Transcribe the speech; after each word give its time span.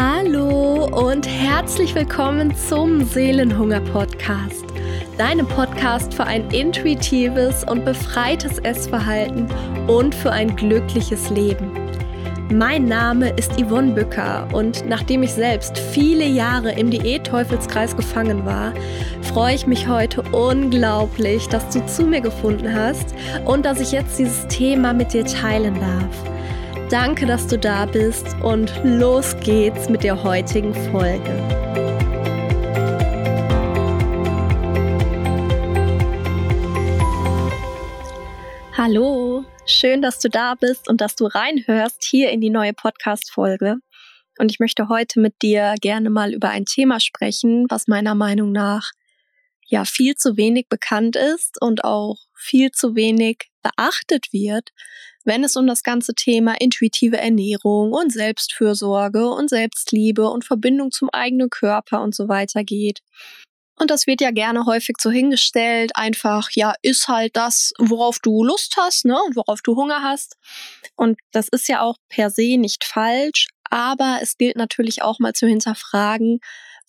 Hallo 0.00 0.84
und 0.84 1.26
herzlich 1.26 1.92
willkommen 1.92 2.54
zum 2.54 3.04
Seelenhunger 3.04 3.80
Podcast, 3.80 4.64
deinem 5.18 5.44
Podcast 5.44 6.14
für 6.14 6.22
ein 6.22 6.48
intuitives 6.52 7.64
und 7.64 7.84
befreites 7.84 8.60
Essverhalten 8.60 9.48
und 9.88 10.14
für 10.14 10.30
ein 10.30 10.54
glückliches 10.54 11.30
Leben. 11.30 11.72
Mein 12.48 12.84
Name 12.84 13.30
ist 13.30 13.60
Yvonne 13.60 13.90
Bücker 13.90 14.46
und 14.52 14.88
nachdem 14.88 15.24
ich 15.24 15.32
selbst 15.32 15.76
viele 15.76 16.26
Jahre 16.26 16.70
im 16.70 16.92
Diät-Teufelskreis 16.92 17.96
gefangen 17.96 18.46
war, 18.46 18.72
freue 19.22 19.56
ich 19.56 19.66
mich 19.66 19.88
heute 19.88 20.22
unglaublich, 20.30 21.48
dass 21.48 21.70
du 21.70 21.84
zu 21.86 22.04
mir 22.04 22.20
gefunden 22.20 22.72
hast 22.72 23.16
und 23.46 23.66
dass 23.66 23.80
ich 23.80 23.90
jetzt 23.90 24.16
dieses 24.16 24.46
Thema 24.46 24.92
mit 24.92 25.12
dir 25.12 25.24
teilen 25.24 25.74
darf. 25.74 26.37
Danke, 26.90 27.26
dass 27.26 27.46
du 27.46 27.58
da 27.58 27.84
bist 27.84 28.34
und 28.42 28.72
los 28.82 29.36
geht's 29.40 29.90
mit 29.90 30.02
der 30.02 30.22
heutigen 30.22 30.72
Folge. 30.90 31.30
Hallo, 38.74 39.44
schön, 39.66 40.00
dass 40.00 40.18
du 40.18 40.30
da 40.30 40.54
bist 40.54 40.88
und 40.88 41.02
dass 41.02 41.14
du 41.14 41.26
reinhörst 41.26 42.02
hier 42.04 42.30
in 42.30 42.40
die 42.40 42.48
neue 42.48 42.72
Podcast-Folge. 42.72 43.76
Und 44.38 44.50
ich 44.50 44.58
möchte 44.58 44.88
heute 44.88 45.20
mit 45.20 45.42
dir 45.42 45.74
gerne 45.82 46.08
mal 46.08 46.32
über 46.32 46.48
ein 46.48 46.64
Thema 46.64 47.00
sprechen, 47.00 47.66
was 47.68 47.86
meiner 47.86 48.14
Meinung 48.14 48.50
nach 48.50 48.92
ja 49.66 49.84
viel 49.84 50.14
zu 50.14 50.38
wenig 50.38 50.70
bekannt 50.70 51.16
ist 51.16 51.60
und 51.60 51.84
auch 51.84 52.16
viel 52.34 52.70
zu 52.70 52.96
wenig 52.96 53.50
beachtet 53.62 54.32
wird, 54.32 54.70
wenn 55.24 55.44
es 55.44 55.56
um 55.56 55.66
das 55.66 55.82
ganze 55.82 56.14
Thema 56.14 56.54
intuitive 56.58 57.18
Ernährung 57.18 57.92
und 57.92 58.12
Selbstfürsorge 58.12 59.28
und 59.28 59.50
Selbstliebe 59.50 60.28
und 60.28 60.44
Verbindung 60.44 60.90
zum 60.90 61.10
eigenen 61.10 61.50
Körper 61.50 62.02
und 62.02 62.14
so 62.14 62.28
weiter 62.28 62.64
geht. 62.64 63.00
Und 63.78 63.90
das 63.90 64.06
wird 64.06 64.20
ja 64.20 64.32
gerne 64.32 64.66
häufig 64.66 64.96
so 65.00 65.10
hingestellt, 65.10 65.92
einfach, 65.94 66.50
ja, 66.52 66.74
ist 66.82 67.06
halt 67.06 67.36
das, 67.36 67.72
worauf 67.78 68.18
du 68.18 68.42
Lust 68.42 68.74
hast, 68.76 69.04
ne, 69.04 69.16
und 69.26 69.36
worauf 69.36 69.60
du 69.62 69.76
Hunger 69.76 70.02
hast. 70.02 70.36
Und 70.96 71.18
das 71.30 71.48
ist 71.48 71.68
ja 71.68 71.80
auch 71.82 71.96
per 72.08 72.30
se 72.30 72.56
nicht 72.58 72.84
falsch, 72.84 73.46
aber 73.70 74.18
es 74.20 74.36
gilt 74.36 74.56
natürlich 74.56 75.02
auch 75.02 75.20
mal 75.20 75.32
zu 75.32 75.46
hinterfragen, 75.46 76.40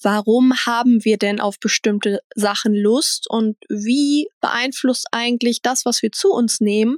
warum 0.01 0.53
haben 0.65 1.03
wir 1.03 1.17
denn 1.17 1.39
auf 1.39 1.59
bestimmte 1.59 2.21
Sachen 2.33 2.73
Lust 2.73 3.29
und 3.29 3.57
wie 3.69 4.29
beeinflusst 4.41 5.07
eigentlich 5.11 5.61
das, 5.61 5.85
was 5.85 6.01
wir 6.01 6.11
zu 6.11 6.31
uns 6.31 6.59
nehmen, 6.59 6.97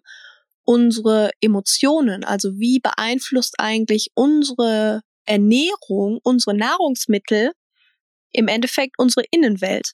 unsere 0.72 1.31
Emotionen? 1.41 2.23
Also 2.23 2.58
wie 2.58 2.80
beeinflusst 2.80 3.55
eigentlich 3.58 4.11
unsere 4.14 5.02
Ernährung, 5.25 6.19
unsere 6.23 6.55
Nahrungsmittel 6.55 7.52
im 8.31 8.47
Endeffekt 8.47 8.97
unsere 8.97 9.25
Innenwelt? 9.31 9.92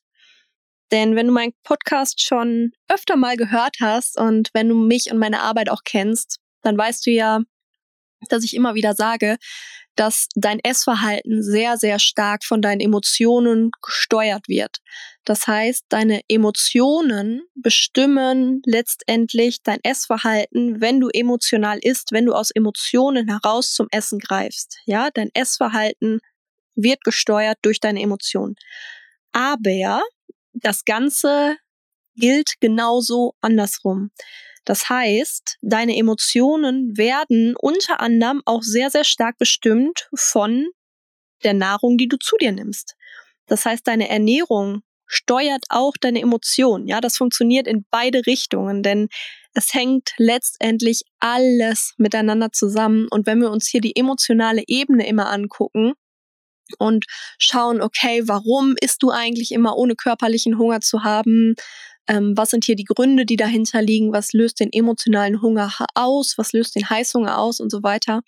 Denn 0.92 1.16
wenn 1.16 1.26
du 1.26 1.34
meinen 1.34 1.54
Podcast 1.64 2.22
schon 2.22 2.74
öfter 2.88 3.16
mal 3.16 3.38
gehört 3.38 3.78
hast 3.82 4.20
und 4.20 4.52
wenn 4.54 4.70
du 4.70 4.76
mich 4.76 5.12
und 5.12 5.18
meine 5.18 5.42
Arbeit 5.42 5.72
auch 5.72 5.82
kennst, 5.84 6.38
dann 6.62 6.78
weißt 6.78 7.08
du 7.08 7.10
ja, 7.10 7.42
dass 8.30 8.44
ich 8.44 8.54
immer 8.54 8.76
wieder 8.76 8.94
sage, 8.94 9.38
dass 9.96 10.28
dein 10.36 10.60
Essverhalten 10.60 11.42
sehr, 11.42 11.78
sehr 11.78 11.98
stark 11.98 12.44
von 12.44 12.62
deinen 12.62 12.82
Emotionen 12.82 13.72
gesteuert 13.82 14.48
wird. 14.48 14.78
Das 15.28 15.46
heißt, 15.46 15.88
deine 15.90 16.22
Emotionen 16.30 17.42
bestimmen 17.54 18.62
letztendlich 18.66 19.62
dein 19.62 19.80
Essverhalten, 19.84 20.80
wenn 20.80 21.02
du 21.02 21.10
emotional 21.10 21.80
isst, 21.80 22.14
wenn 22.14 22.26
du 22.26 22.34
aus 22.34 22.50
Emotionen 22.50 23.28
heraus 23.28 23.74
zum 23.74 23.88
Essen 23.92 24.20
greifst. 24.20 24.78
Ja, 24.86 25.10
dein 25.14 25.30
Essverhalten 25.34 26.22
wird 26.76 27.04
gesteuert 27.04 27.58
durch 27.62 27.82
deine 27.82 28.02
Emotionen. 28.02 28.56
Aber 29.34 30.02
das 30.54 30.86
Ganze 30.86 31.58
gilt 32.16 32.54
genauso 32.62 33.34
andersrum. 33.42 34.12
Das 34.64 34.88
heißt, 34.88 35.58
deine 35.62 35.98
Emotionen 35.98 36.96
werden 36.96 37.54
unter 37.58 38.00
anderem 38.00 38.42
auch 38.46 38.64
sehr, 38.64 38.90
sehr 38.92 39.04
stark 39.04 39.38
bestimmt 39.38 40.08
von 40.16 40.68
der 41.44 41.54
Nahrung, 41.54 41.98
die 41.98 42.08
du 42.08 42.16
zu 42.16 42.38
dir 42.38 42.54
nimmst. 42.54 42.96
Das 43.48 43.66
heißt, 43.66 43.86
deine 43.86 44.08
Ernährung 44.08 44.84
steuert 45.08 45.66
auch 45.70 45.94
deine 46.00 46.22
Emotionen. 46.22 46.88
Ja, 46.88 47.02
das 47.02 47.18
funktioniert 47.18 47.68
in 47.68 47.86
beide 47.90 48.26
Richtungen, 48.26 48.84
denn 48.84 49.08
es 49.54 49.74
hängt 49.74 50.12
letztendlich 50.18 51.04
alles 51.20 51.94
miteinander 51.98 52.52
zusammen. 52.52 53.08
Und 53.10 53.26
wenn 53.26 53.42
wir 53.42 53.50
uns 53.50 53.68
hier 53.68 53.82
die 53.82 53.96
emotionale 53.96 54.64
Ebene 54.68 55.08
immer 55.08 55.30
angucken, 55.30 55.94
und 56.80 57.06
schauen, 57.38 57.82
okay, 57.82 58.24
warum 58.26 58.76
isst 58.82 59.04
du 59.04 59.10
eigentlich 59.10 59.52
immer 59.52 59.78
ohne 59.78 59.96
körperlichen 59.96 60.58
Hunger 60.58 60.82
zu 60.82 61.04
haben? 61.04 61.56
Ähm, 62.08 62.34
was 62.36 62.52
sind 62.52 62.66
hier 62.66 62.76
die 62.76 62.86
Gründe, 62.86 63.26
die 63.26 63.36
dahinter 63.36 63.82
liegen? 63.82 64.14
Was 64.14 64.34
löst 64.34 64.60
den 64.60 64.72
emotionalen 64.72 65.42
Hunger 65.42 65.74
aus? 65.94 66.36
Was 66.38 66.54
löst 66.54 66.76
den 66.76 66.90
Heißhunger 66.90 67.38
aus 67.38 67.60
und 67.60 67.70
so 67.70 67.84
weiter? 67.84 68.22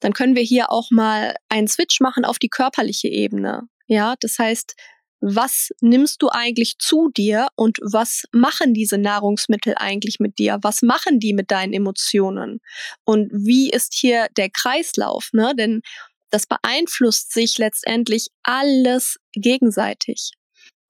Dann 0.00 0.12
können 0.12 0.34
wir 0.34 0.42
hier 0.42 0.70
auch 0.70 0.90
mal 0.90 1.36
einen 1.48 1.68
Switch 1.68 2.00
machen 2.00 2.24
auf 2.24 2.38
die 2.38 2.48
körperliche 2.48 3.08
Ebene. 3.08 3.62
Ja, 3.86 4.14
das 4.18 4.38
heißt, 4.38 4.74
was 5.20 5.70
nimmst 5.80 6.20
du 6.22 6.28
eigentlich 6.28 6.76
zu 6.78 7.08
dir 7.08 7.48
und 7.56 7.78
was 7.82 8.24
machen 8.32 8.74
diese 8.74 8.98
Nahrungsmittel 8.98 9.74
eigentlich 9.76 10.20
mit 10.20 10.38
dir? 10.38 10.58
Was 10.62 10.82
machen 10.82 11.18
die 11.18 11.32
mit 11.32 11.50
deinen 11.50 11.72
Emotionen? 11.72 12.60
Und 13.04 13.30
wie 13.32 13.70
ist 13.70 13.94
hier 13.94 14.28
der 14.36 14.50
Kreislauf? 14.50 15.30
Ne? 15.32 15.54
Denn 15.56 15.80
das 16.30 16.46
beeinflusst 16.46 17.32
sich 17.32 17.58
letztendlich 17.58 18.28
alles 18.42 19.16
gegenseitig. 19.32 20.32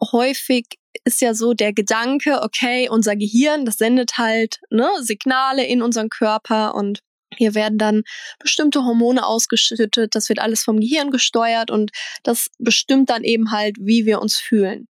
Häufig 0.01 0.67
ist 1.05 1.21
ja 1.21 1.35
so 1.35 1.55
der 1.55 1.73
Gedanke, 1.73 2.43
okay, 2.43 2.89
unser 2.89 3.17
Gehirn, 3.17 3.65
das 3.65 3.77
sendet 3.77 4.17
halt 4.17 4.61
ne, 4.71 4.89
Signale 5.01 5.67
in 5.67 5.83
unseren 5.83 6.09
Körper 6.09 6.75
und 6.75 7.01
hier 7.37 7.55
werden 7.55 7.79
dann 7.79 8.03
bestimmte 8.39 8.85
Hormone 8.85 9.27
ausgeschüttet, 9.27 10.15
das 10.15 10.29
wird 10.29 10.39
alles 10.39 10.65
vom 10.65 10.81
Gehirn 10.81 11.11
gesteuert 11.11 11.71
und 11.71 11.91
das 12.23 12.49
bestimmt 12.59 13.11
dann 13.11 13.25
eben 13.25 13.51
halt, 13.51 13.77
wie 13.81 14.07
wir 14.07 14.21
uns 14.21 14.37
fühlen. 14.39 14.87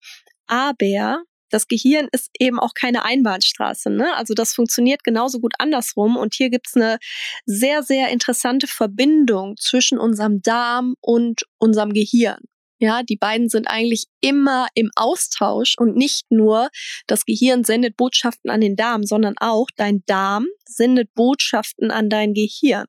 Aber 0.48 1.24
das 1.54 1.68
Gehirn 1.68 2.08
ist 2.12 2.32
eben 2.40 2.60
auch 2.60 2.74
keine 2.74 3.06
Einbahnstraße. 3.06 3.92
Ne? 3.92 4.16
Also 4.16 4.34
das 4.34 4.54
funktioniert 4.56 5.04
genauso 5.04 5.40
gut 5.40 5.54
andersrum. 5.60 6.18
Und 6.18 6.34
hier 6.34 6.50
gibt's 6.50 6.76
eine 6.76 6.98
sehr, 7.46 7.84
sehr 7.84 8.10
interessante 8.10 8.66
Verbindung 8.66 9.56
zwischen 9.58 10.00
unserem 10.00 10.42
Darm 10.42 10.96
und 11.00 11.44
unserem 11.60 11.94
Gehirn. 11.94 12.40
Ja, 12.84 13.02
die 13.02 13.16
beiden 13.16 13.48
sind 13.48 13.68
eigentlich 13.70 14.08
immer 14.20 14.68
im 14.74 14.92
Austausch 14.98 15.76
und 15.78 15.96
nicht 15.96 16.26
nur 16.30 16.68
das 17.08 17.24
Gehirn 17.24 17.64
sendet 17.64 17.96
Botschaften 17.96 18.52
an 18.52 18.60
den 18.60 18.76
Darm, 18.76 19.04
sondern 19.04 19.36
auch 19.38 19.68
dein 19.78 20.04
Darm 20.06 20.48
sendet 20.66 21.14
Botschaften 21.14 21.92
an 21.92 22.10
dein 22.10 22.34
Gehirn. 22.34 22.88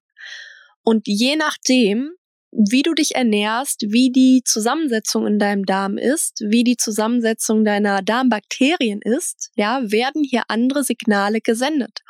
Und 0.83 1.07
je 1.07 1.37
nachdem, 1.37 2.11
wie 2.51 2.83
du 2.83 2.93
dich 2.95 3.15
ernährst, 3.15 3.83
wie 3.87 4.11
die 4.11 4.43
Zusammensetzung 4.45 5.29
in 5.29 5.39
deinem 5.39 5.65
Darm 5.65 5.97
ist, 5.97 6.41
wie 6.41 6.65
die 6.65 6.77
Zusammensetzung 6.77 7.65
deiner 7.65 8.03
Darmbakterien 8.03 9.01
ist, 9.01 9.53
ja, 9.55 9.81
werden 9.93 10.25
hier 10.25 10.43
andere 10.49 10.83
Signale 10.83 11.41
gesendet. 11.41 12.01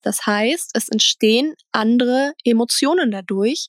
Das 0.00 0.24
heißt, 0.24 0.70
es 0.72 0.88
entstehen 0.88 1.52
andere 1.72 2.32
Emotionen 2.42 3.10
dadurch, 3.10 3.68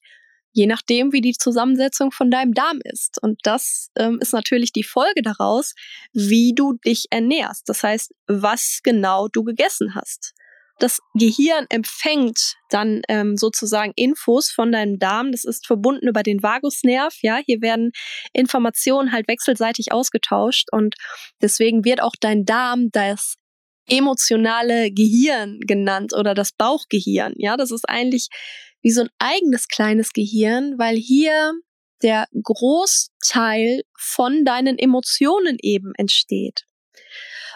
je 0.55 0.67
nachdem, 0.67 1.11
wie 1.11 1.21
die 1.21 1.33
Zusammensetzung 1.33 2.11
von 2.11 2.31
deinem 2.31 2.53
Darm 2.53 2.79
ist. 2.83 3.21
Und 3.21 3.39
das 3.43 3.89
ähm, 3.97 4.19
ist 4.21 4.31
natürlich 4.33 4.71
die 4.71 4.85
Folge 4.85 5.21
daraus, 5.21 5.75
wie 6.13 6.53
du 6.55 6.73
dich 6.85 7.07
ernährst. 7.11 7.67
Das 7.67 7.83
heißt, 7.83 8.13
was 8.27 8.79
genau 8.81 9.27
du 9.27 9.43
gegessen 9.43 9.95
hast. 9.95 10.33
Das 10.79 10.99
Gehirn 11.13 11.65
empfängt 11.69 12.55
dann 12.69 13.01
ähm, 13.09 13.35
sozusagen 13.37 13.91
Infos 13.95 14.49
von 14.49 14.71
deinem 14.71 14.97
Darm. 14.97 15.31
Das 15.31 15.43
ist 15.43 15.67
verbunden 15.67 16.07
über 16.07 16.23
den 16.23 16.41
Vagusnerv. 16.41 17.15
Ja, 17.21 17.37
hier 17.45 17.61
werden 17.61 17.91
Informationen 18.33 19.11
halt 19.11 19.27
wechselseitig 19.27 19.91
ausgetauscht 19.91 20.67
und 20.71 20.95
deswegen 21.41 21.83
wird 21.83 22.01
auch 22.01 22.15
dein 22.19 22.45
Darm 22.45 22.89
das 22.91 23.35
emotionale 23.87 24.91
Gehirn 24.91 25.59
genannt 25.67 26.13
oder 26.17 26.33
das 26.33 26.51
Bauchgehirn. 26.53 27.33
Ja, 27.37 27.57
das 27.57 27.71
ist 27.71 27.87
eigentlich 27.87 28.29
wie 28.85 28.91
so 28.91 29.01
ein 29.01 29.09
eigenes 29.17 29.67
kleines 29.67 30.13
Gehirn, 30.13 30.77
weil 30.77 30.95
hier 30.95 31.53
der 32.03 32.27
Großteil 32.43 33.81
von 33.97 34.45
deinen 34.45 34.77
Emotionen 34.77 35.57
eben 35.59 35.93
entsteht. 35.95 36.65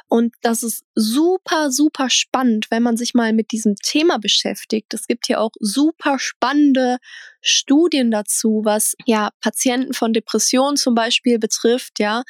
Und 0.07 0.33
das 0.41 0.63
ist 0.63 0.83
super, 0.95 1.69
super 1.69 2.09
spannend, 2.09 2.71
wenn 2.71 2.81
man 2.81 2.97
sich 2.97 3.13
mal 3.13 3.31
mit 3.31 3.51
diesem 3.51 3.75
Thema 3.75 4.17
beschäftigt. 4.17 4.91
Es 4.95 5.05
gibt 5.05 5.27
hier 5.27 5.39
auch 5.39 5.51
super 5.59 6.17
spannende 6.17 6.97
Studien 7.41 8.09
dazu, 8.09 8.61
was 8.63 8.95
ja 9.05 9.29
Patienten 9.39 9.93
von 9.93 10.13
Depressionen 10.13 10.77
zum 10.77 10.95
Beispiel 10.95 11.37
betrifft, 11.37 11.99
ja 11.99 12.23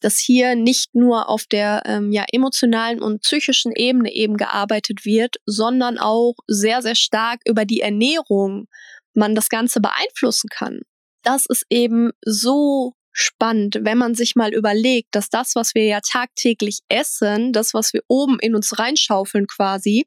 dass 0.00 0.18
hier 0.18 0.54
nicht 0.54 0.94
nur 0.94 1.28
auf 1.28 1.44
der 1.46 1.82
ähm, 1.86 2.12
ja, 2.12 2.24
emotionalen 2.32 3.02
und 3.02 3.22
psychischen 3.22 3.72
Ebene 3.72 4.12
eben 4.12 4.36
gearbeitet 4.36 5.04
wird, 5.04 5.36
sondern 5.46 5.98
auch 5.98 6.34
sehr, 6.46 6.82
sehr 6.82 6.94
stark 6.94 7.40
über 7.46 7.64
die 7.64 7.80
Ernährung 7.80 8.66
man 9.14 9.34
das 9.34 9.48
Ganze 9.48 9.80
beeinflussen 9.80 10.48
kann. 10.48 10.80
das 11.22 11.44
ist 11.46 11.66
eben 11.68 12.12
so 12.24 12.94
spannend, 13.12 13.80
wenn 13.82 13.98
man 13.98 14.14
sich 14.14 14.36
mal 14.36 14.54
überlegt, 14.54 15.08
dass 15.10 15.28
das, 15.28 15.56
was 15.56 15.74
wir 15.74 15.84
ja 15.84 16.00
tagtäglich 16.00 16.80
essen, 16.88 17.52
das, 17.52 17.74
was 17.74 17.92
wir 17.92 18.02
oben 18.06 18.38
in 18.40 18.54
uns 18.54 18.78
reinschaufeln 18.78 19.46
quasi, 19.48 20.06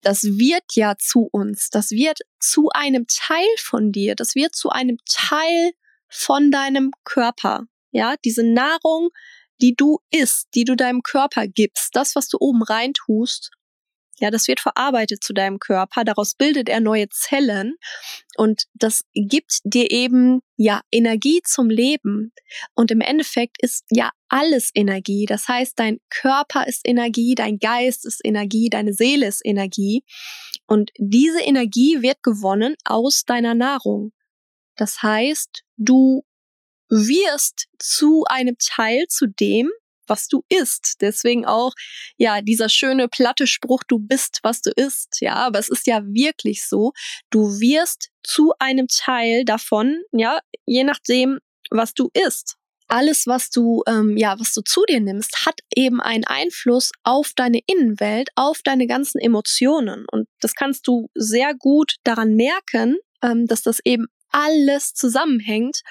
das 0.00 0.22
wird 0.22 0.64
ja 0.74 0.94
zu 0.98 1.28
uns, 1.32 1.70
das 1.70 1.90
wird 1.90 2.20
zu 2.38 2.68
einem 2.72 3.06
Teil 3.08 3.48
von 3.58 3.90
dir, 3.90 4.14
das 4.14 4.34
wird 4.34 4.54
zu 4.54 4.70
einem 4.70 4.98
Teil 5.08 5.72
von 6.08 6.50
deinem 6.50 6.92
Körper. 7.04 7.64
Ja, 7.94 8.16
diese 8.24 8.42
Nahrung, 8.42 9.10
die 9.62 9.74
du 9.76 9.98
isst, 10.10 10.48
die 10.54 10.64
du 10.64 10.74
deinem 10.74 11.02
Körper 11.02 11.46
gibst, 11.46 11.90
das, 11.94 12.16
was 12.16 12.28
du 12.28 12.38
oben 12.40 12.64
reintust, 12.64 13.50
ja, 14.20 14.30
das 14.30 14.46
wird 14.48 14.60
verarbeitet 14.60 15.22
zu 15.22 15.32
deinem 15.32 15.58
Körper, 15.58 16.04
daraus 16.04 16.34
bildet 16.34 16.68
er 16.68 16.80
neue 16.80 17.08
Zellen 17.08 17.76
und 18.36 18.64
das 18.74 19.02
gibt 19.14 19.58
dir 19.64 19.90
eben 19.90 20.40
ja 20.56 20.82
Energie 20.92 21.40
zum 21.44 21.68
Leben. 21.68 22.32
Und 22.74 22.90
im 22.90 23.00
Endeffekt 23.00 23.56
ist 23.60 23.84
ja 23.90 24.10
alles 24.28 24.70
Energie. 24.74 25.26
Das 25.26 25.48
heißt, 25.48 25.78
dein 25.78 25.98
Körper 26.10 26.66
ist 26.66 26.82
Energie, 26.84 27.34
dein 27.34 27.58
Geist 27.58 28.06
ist 28.06 28.20
Energie, 28.24 28.68
deine 28.70 28.92
Seele 28.92 29.26
ist 29.26 29.40
Energie. 29.44 30.04
Und 30.66 30.90
diese 30.98 31.40
Energie 31.40 32.02
wird 32.02 32.22
gewonnen 32.22 32.76
aus 32.84 33.24
deiner 33.24 33.54
Nahrung. 33.54 34.12
Das 34.76 35.02
heißt, 35.02 35.62
du 35.76 36.24
wirst 36.88 37.66
zu 37.78 38.24
einem 38.28 38.56
Teil 38.58 39.06
zu 39.08 39.26
dem, 39.26 39.70
was 40.06 40.28
du 40.28 40.42
isst. 40.48 40.96
Deswegen 41.00 41.46
auch, 41.46 41.72
ja, 42.16 42.40
dieser 42.42 42.68
schöne 42.68 43.08
platte 43.08 43.46
Spruch, 43.46 43.82
du 43.86 43.98
bist, 43.98 44.40
was 44.42 44.60
du 44.60 44.70
isst. 44.76 45.20
Ja, 45.20 45.34
aber 45.34 45.58
es 45.58 45.68
ist 45.68 45.86
ja 45.86 46.02
wirklich 46.04 46.66
so. 46.66 46.92
Du 47.30 47.60
wirst 47.60 48.10
zu 48.22 48.52
einem 48.58 48.86
Teil 48.88 49.44
davon, 49.44 50.02
ja, 50.12 50.40
je 50.66 50.84
nachdem, 50.84 51.38
was 51.70 51.94
du 51.94 52.10
isst. 52.12 52.56
Alles, 52.86 53.26
was 53.26 53.48
du, 53.48 53.82
ähm, 53.86 54.16
ja, 54.16 54.38
was 54.38 54.52
du 54.52 54.60
zu 54.60 54.82
dir 54.86 55.00
nimmst, 55.00 55.46
hat 55.46 55.60
eben 55.74 56.02
einen 56.02 56.24
Einfluss 56.24 56.92
auf 57.02 57.32
deine 57.34 57.60
Innenwelt, 57.66 58.28
auf 58.36 58.60
deine 58.62 58.86
ganzen 58.86 59.18
Emotionen. 59.18 60.04
Und 60.10 60.28
das 60.40 60.54
kannst 60.54 60.86
du 60.86 61.08
sehr 61.14 61.54
gut 61.54 61.96
daran 62.04 62.34
merken, 62.34 62.98
ähm, 63.22 63.46
dass 63.46 63.62
das 63.62 63.80
eben 63.84 64.06
alles 64.34 64.94
zusammenhängt, 64.94 65.82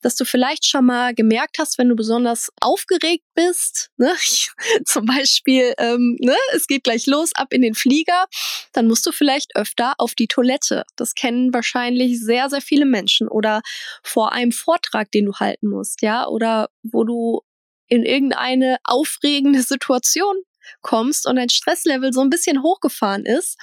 dass 0.00 0.16
du 0.16 0.24
vielleicht 0.24 0.64
schon 0.66 0.86
mal 0.86 1.14
gemerkt 1.14 1.58
hast, 1.58 1.76
wenn 1.76 1.90
du 1.90 1.94
besonders 1.94 2.50
aufgeregt 2.58 3.24
bist, 3.34 3.90
ne? 3.98 4.14
zum 4.86 5.04
Beispiel, 5.04 5.74
ähm, 5.76 6.16
ne? 6.20 6.34
es 6.54 6.66
geht 6.66 6.84
gleich 6.84 7.06
los, 7.06 7.32
ab 7.34 7.48
in 7.52 7.60
den 7.60 7.74
Flieger, 7.74 8.24
dann 8.72 8.88
musst 8.88 9.04
du 9.04 9.12
vielleicht 9.12 9.56
öfter 9.56 9.92
auf 9.98 10.14
die 10.14 10.26
Toilette. 10.26 10.84
Das 10.96 11.14
kennen 11.14 11.52
wahrscheinlich 11.52 12.18
sehr, 12.18 12.48
sehr 12.48 12.62
viele 12.62 12.86
Menschen 12.86 13.28
oder 13.28 13.60
vor 14.02 14.32
einem 14.32 14.52
Vortrag, 14.52 15.10
den 15.12 15.26
du 15.26 15.34
halten 15.34 15.68
musst, 15.68 16.00
ja, 16.00 16.26
oder 16.26 16.70
wo 16.82 17.04
du 17.04 17.42
in 17.88 18.04
irgendeine 18.04 18.78
aufregende 18.84 19.62
Situation 19.62 20.36
kommst 20.80 21.26
und 21.26 21.36
dein 21.36 21.50
Stresslevel 21.50 22.14
so 22.14 22.22
ein 22.22 22.30
bisschen 22.30 22.62
hochgefahren 22.62 23.26
ist 23.26 23.58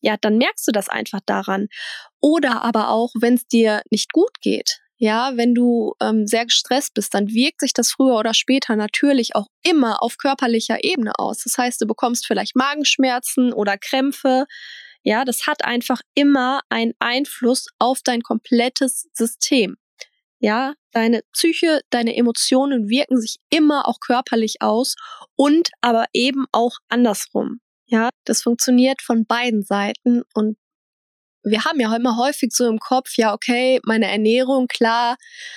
ja, 0.00 0.16
dann 0.20 0.38
merkst 0.38 0.66
du 0.68 0.72
das 0.72 0.88
einfach 0.88 1.20
daran. 1.26 1.68
Oder 2.20 2.62
aber 2.62 2.90
auch, 2.90 3.12
wenn 3.18 3.34
es 3.34 3.46
dir 3.46 3.82
nicht 3.90 4.12
gut 4.12 4.40
geht. 4.40 4.80
Ja, 5.00 5.36
wenn 5.36 5.54
du 5.54 5.94
ähm, 6.00 6.26
sehr 6.26 6.44
gestresst 6.44 6.94
bist, 6.94 7.14
dann 7.14 7.28
wirkt 7.28 7.60
sich 7.60 7.72
das 7.72 7.92
früher 7.92 8.16
oder 8.16 8.34
später 8.34 8.74
natürlich 8.74 9.36
auch 9.36 9.46
immer 9.62 10.02
auf 10.02 10.18
körperlicher 10.18 10.82
Ebene 10.82 11.12
aus. 11.18 11.44
Das 11.44 11.56
heißt, 11.56 11.80
du 11.80 11.86
bekommst 11.86 12.26
vielleicht 12.26 12.56
Magenschmerzen 12.56 13.52
oder 13.52 13.78
Krämpfe. 13.78 14.46
Ja, 15.04 15.24
das 15.24 15.46
hat 15.46 15.64
einfach 15.64 16.00
immer 16.14 16.62
einen 16.68 16.94
Einfluss 16.98 17.66
auf 17.78 18.00
dein 18.02 18.22
komplettes 18.22 19.08
System. 19.12 19.76
Ja, 20.40 20.74
deine 20.92 21.22
Psyche, 21.32 21.80
deine 21.90 22.16
Emotionen 22.16 22.88
wirken 22.88 23.20
sich 23.20 23.38
immer 23.50 23.86
auch 23.86 24.00
körperlich 24.00 24.56
aus 24.62 24.96
und 25.36 25.70
aber 25.80 26.06
eben 26.12 26.46
auch 26.50 26.78
andersrum. 26.88 27.60
Ja, 27.90 28.10
das 28.24 28.42
funktioniert 28.42 29.00
von 29.00 29.24
beiden 29.24 29.62
Seiten 29.62 30.22
und 30.34 30.58
wir 31.42 31.64
haben 31.64 31.80
ja 31.80 31.94
immer 31.94 32.16
häufig 32.16 32.52
so 32.52 32.68
im 32.68 32.78
Kopf, 32.78 33.16
ja, 33.16 33.32
okay, 33.32 33.80
meine 33.84 34.10
Ernährung, 34.10 34.66
klar, 34.66 35.16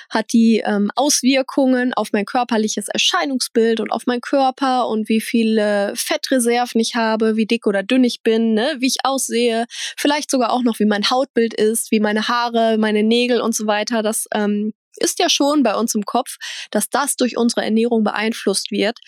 hat 0.10 0.32
die 0.32 0.62
ähm, 0.66 0.92
Auswirkungen 0.96 1.94
auf 1.94 2.10
mein 2.14 2.26
körperliches 2.26 2.88
Erscheinungsbild 2.88 3.80
und 3.80 3.92
auf 3.92 4.06
meinen 4.06 4.22
Körper 4.22 4.88
und 4.88 5.10
wie 5.10 5.20
viele 5.20 5.94
Fettreserven 5.96 6.80
ich 6.80 6.96
habe, 6.96 7.36
wie 7.36 7.46
dick 7.46 7.68
oder 7.68 7.84
dünn 7.84 8.04
ich 8.04 8.22
bin, 8.24 8.54
ne, 8.54 8.76
wie 8.80 8.88
ich 8.88 8.98
aussehe, 9.04 9.66
vielleicht 9.98 10.32
sogar 10.32 10.54
auch 10.54 10.64
noch, 10.64 10.80
wie 10.80 10.86
mein 10.86 11.10
Hautbild 11.10 11.54
ist, 11.54 11.92
wie 11.92 12.00
meine 12.00 12.28
Haare, 12.28 12.78
meine 12.78 13.04
Nägel 13.04 13.42
und 13.42 13.56
so 13.56 13.66
weiter. 13.68 14.04
Das 14.04 14.28
ähm, 14.34 14.74
ist 14.98 15.20
ja 15.20 15.30
schon 15.30 15.64
bei 15.64 15.76
uns 15.76 15.96
im 15.96 16.04
Kopf, 16.04 16.38
dass 16.70 16.90
das 16.90 17.16
durch 17.16 17.38
unsere 17.38 17.64
Ernährung 17.64 18.04
beeinflusst 18.04 18.72
wird. 18.72 19.00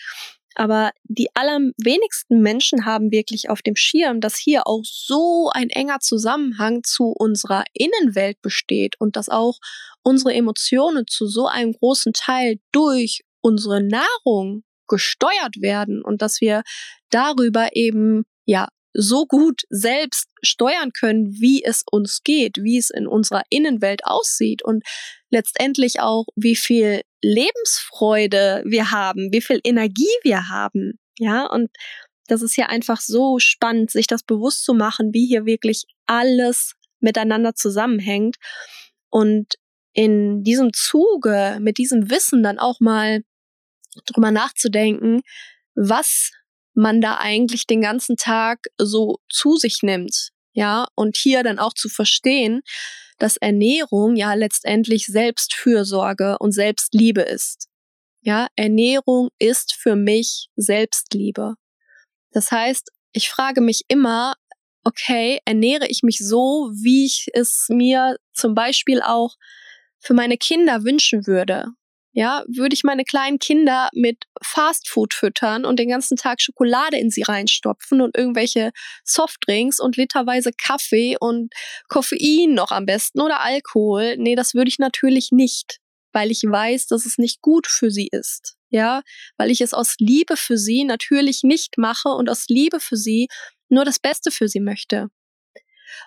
Aber 0.54 0.92
die 1.04 1.28
allerwenigsten 1.34 2.40
Menschen 2.40 2.84
haben 2.84 3.10
wirklich 3.10 3.50
auf 3.50 3.62
dem 3.62 3.76
Schirm, 3.76 4.20
dass 4.20 4.36
hier 4.36 4.66
auch 4.66 4.82
so 4.84 5.50
ein 5.52 5.70
enger 5.70 6.00
Zusammenhang 6.00 6.82
zu 6.84 7.06
unserer 7.08 7.64
Innenwelt 7.72 8.40
besteht 8.42 8.94
und 9.00 9.16
dass 9.16 9.28
auch 9.28 9.58
unsere 10.02 10.34
Emotionen 10.34 11.06
zu 11.06 11.26
so 11.26 11.46
einem 11.46 11.72
großen 11.72 12.12
Teil 12.12 12.58
durch 12.72 13.22
unsere 13.40 13.82
Nahrung 13.82 14.62
gesteuert 14.88 15.60
werden 15.60 16.02
und 16.02 16.22
dass 16.22 16.40
wir 16.40 16.62
darüber 17.10 17.70
eben 17.74 18.24
ja 18.44 18.68
so 18.94 19.26
gut 19.26 19.62
selbst 19.70 20.28
steuern 20.42 20.92
können, 20.92 21.32
wie 21.40 21.64
es 21.64 21.82
uns 21.90 22.22
geht, 22.22 22.58
wie 22.62 22.78
es 22.78 22.90
in 22.90 23.08
unserer 23.08 23.42
Innenwelt 23.50 24.04
aussieht. 24.04 24.62
Und 24.64 24.84
letztendlich 25.34 26.00
auch, 26.00 26.26
wie 26.36 26.56
viel 26.56 27.02
Lebensfreude 27.22 28.62
wir 28.64 28.90
haben, 28.90 29.30
wie 29.32 29.42
viel 29.42 29.60
Energie 29.64 30.14
wir 30.22 30.48
haben. 30.48 30.98
Ja, 31.18 31.46
und 31.46 31.70
das 32.26 32.40
ist 32.40 32.56
ja 32.56 32.66
einfach 32.66 33.00
so 33.00 33.38
spannend, 33.38 33.90
sich 33.90 34.06
das 34.06 34.22
bewusst 34.22 34.64
zu 34.64 34.72
machen, 34.72 35.12
wie 35.12 35.26
hier 35.26 35.44
wirklich 35.44 35.84
alles 36.06 36.74
miteinander 37.00 37.54
zusammenhängt. 37.54 38.36
Und 39.10 39.54
in 39.92 40.42
diesem 40.42 40.72
Zuge, 40.72 41.58
mit 41.60 41.78
diesem 41.78 42.10
Wissen 42.10 42.42
dann 42.42 42.58
auch 42.58 42.80
mal 42.80 43.22
drüber 44.06 44.30
nachzudenken, 44.30 45.20
was 45.74 46.30
man 46.74 47.00
da 47.00 47.18
eigentlich 47.18 47.66
den 47.66 47.80
ganzen 47.80 48.16
Tag 48.16 48.66
so 48.78 49.18
zu 49.28 49.56
sich 49.56 49.82
nimmt. 49.82 50.30
Ja, 50.52 50.86
und 50.94 51.16
hier 51.16 51.42
dann 51.42 51.58
auch 51.58 51.74
zu 51.74 51.88
verstehen, 51.88 52.62
dass 53.18 53.36
Ernährung 53.36 54.16
ja 54.16 54.34
letztendlich 54.34 55.06
Selbstfürsorge 55.06 56.38
und 56.38 56.52
Selbstliebe 56.52 57.22
ist. 57.22 57.68
Ja, 58.22 58.48
Ernährung 58.56 59.28
ist 59.38 59.74
für 59.74 59.96
mich 59.96 60.48
Selbstliebe. 60.56 61.54
Das 62.32 62.50
heißt, 62.50 62.90
ich 63.12 63.28
frage 63.30 63.60
mich 63.60 63.82
immer, 63.88 64.34
okay, 64.82 65.40
ernähre 65.44 65.86
ich 65.88 66.02
mich 66.02 66.18
so, 66.18 66.70
wie 66.72 67.06
ich 67.06 67.28
es 67.32 67.66
mir 67.68 68.16
zum 68.32 68.54
Beispiel 68.54 69.02
auch 69.02 69.36
für 70.00 70.14
meine 70.14 70.36
Kinder 70.36 70.84
wünschen 70.84 71.26
würde? 71.26 71.66
Ja, 72.16 72.44
würde 72.46 72.74
ich 72.74 72.84
meine 72.84 73.02
kleinen 73.02 73.40
Kinder 73.40 73.88
mit 73.92 74.26
Fastfood 74.40 75.14
füttern 75.14 75.64
und 75.64 75.80
den 75.80 75.88
ganzen 75.88 76.16
Tag 76.16 76.40
Schokolade 76.40 76.96
in 76.96 77.10
sie 77.10 77.22
reinstopfen 77.22 78.00
und 78.00 78.16
irgendwelche 78.16 78.70
Softdrinks 79.02 79.80
und 79.80 79.96
literweise 79.96 80.52
Kaffee 80.56 81.16
und 81.18 81.52
Koffein 81.88 82.54
noch 82.54 82.70
am 82.70 82.86
besten 82.86 83.20
oder 83.20 83.40
Alkohol? 83.40 84.16
Nee, 84.16 84.36
das 84.36 84.54
würde 84.54 84.68
ich 84.68 84.78
natürlich 84.78 85.32
nicht, 85.32 85.80
weil 86.12 86.30
ich 86.30 86.42
weiß, 86.44 86.86
dass 86.86 87.04
es 87.04 87.18
nicht 87.18 87.42
gut 87.42 87.66
für 87.66 87.90
sie 87.90 88.08
ist. 88.12 88.54
Ja, 88.70 89.02
weil 89.36 89.50
ich 89.50 89.60
es 89.60 89.74
aus 89.74 89.96
Liebe 89.98 90.36
für 90.36 90.56
sie 90.56 90.84
natürlich 90.84 91.42
nicht 91.42 91.78
mache 91.78 92.10
und 92.10 92.30
aus 92.30 92.46
Liebe 92.48 92.78
für 92.78 92.96
sie 92.96 93.26
nur 93.68 93.84
das 93.84 93.98
Beste 93.98 94.30
für 94.30 94.46
sie 94.46 94.60
möchte. 94.60 95.08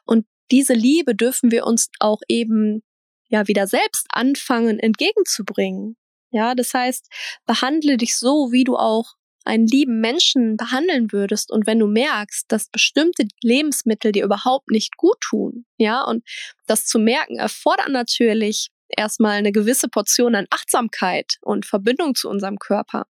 Und 0.06 0.26
diese 0.52 0.74
Liebe 0.74 1.16
dürfen 1.16 1.52
wir 1.52 1.66
uns 1.66 1.90
auch 2.00 2.22
eben 2.30 2.82
ja 3.28 3.48
wieder 3.48 3.68
selbst 3.68 4.08
anfangen 4.12 4.80
entgegenzubringen. 4.80 5.98
Ja, 6.32 6.56
das 6.56 6.74
heißt, 6.74 7.08
behandle 7.46 7.98
dich 7.98 8.18
so, 8.18 8.52
wie 8.52 8.64
du 8.64 8.76
auch 8.76 9.16
einen 9.48 9.66
lieben 9.66 10.02
Menschen 10.02 10.58
behandeln 10.58 11.12
würdest. 11.12 11.52
Und 11.52 11.66
wenn 11.66 11.80
du 11.80 11.88
merkst, 11.88 12.46
dass 12.50 12.70
bestimmte 12.70 13.28
Lebensmittel 13.42 14.12
dir 14.12 14.26
überhaupt 14.26 14.70
nicht 14.70 14.98
gut 14.98 15.20
tun, 15.22 15.66
ja, 15.78 16.04
und 16.04 16.24
das 16.68 16.86
zu 16.86 17.00
merken 17.00 17.38
erfordert 17.38 17.90
natürlich 17.90 18.70
erstmal 18.90 19.38
eine 19.38 19.52
gewisse 19.52 19.88
Portion 19.88 20.36
an 20.36 20.48
Achtsamkeit 20.50 21.38
und 21.42 21.66
Verbindung 21.66 22.14
zu 22.16 22.30
unserem 22.30 22.60
Körper, 22.60 23.06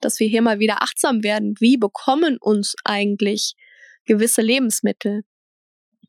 dass 0.00 0.20
wir 0.20 0.28
hier 0.28 0.42
mal 0.42 0.60
wieder 0.60 0.82
achtsam 0.82 1.22
werden, 1.22 1.54
wie 1.58 1.76
bekommen 1.76 2.38
uns 2.38 2.74
eigentlich 2.84 3.54
gewisse 4.04 4.42
Lebensmittel, 4.42 5.22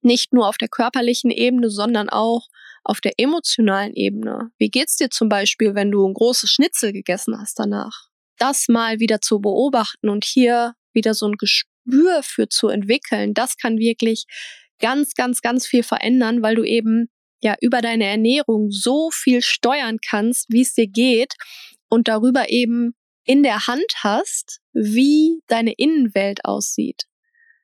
nicht 0.01 0.33
nur 0.33 0.47
auf 0.47 0.57
der 0.57 0.67
körperlichen 0.67 1.31
Ebene, 1.31 1.69
sondern 1.69 2.09
auch 2.09 2.47
auf 2.83 3.01
der 3.01 3.13
emotionalen 3.17 3.93
Ebene. 3.93 4.51
Wie 4.57 4.69
geht's 4.69 4.97
dir 4.97 5.09
zum 5.09 5.29
Beispiel, 5.29 5.75
wenn 5.75 5.91
du 5.91 6.07
ein 6.07 6.13
großes 6.13 6.49
Schnitzel 6.49 6.93
gegessen 6.93 7.39
hast 7.39 7.59
danach? 7.59 8.07
Das 8.37 8.67
mal 8.67 8.99
wieder 8.99 9.21
zu 9.21 9.39
beobachten 9.39 10.09
und 10.09 10.25
hier 10.25 10.73
wieder 10.93 11.13
so 11.13 11.27
ein 11.27 11.37
Gespür 11.37 12.21
für 12.23 12.49
zu 12.49 12.67
entwickeln, 12.67 13.33
das 13.33 13.57
kann 13.57 13.77
wirklich 13.77 14.25
ganz, 14.79 15.13
ganz, 15.13 15.41
ganz 15.41 15.65
viel 15.65 15.83
verändern, 15.83 16.41
weil 16.41 16.55
du 16.55 16.63
eben 16.63 17.09
ja 17.41 17.55
über 17.61 17.81
deine 17.81 18.05
Ernährung 18.05 18.71
so 18.71 19.11
viel 19.11 19.41
steuern 19.41 19.97
kannst, 20.05 20.47
wie 20.49 20.61
es 20.61 20.73
dir 20.73 20.87
geht 20.87 21.35
und 21.89 22.07
darüber 22.07 22.49
eben 22.49 22.95
in 23.25 23.43
der 23.43 23.67
Hand 23.67 23.93
hast, 24.03 24.59
wie 24.73 25.41
deine 25.47 25.73
Innenwelt 25.73 26.45
aussieht. 26.45 27.03